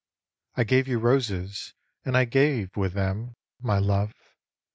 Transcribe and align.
I 0.57 0.63
gave 0.63 0.87
you 0.87 0.97
roses, 0.97 1.75
and 2.03 2.17
I 2.17 2.25
gave 2.25 2.75
with 2.75 2.93
them 2.93 3.35
My 3.59 3.77
love. 3.77 4.15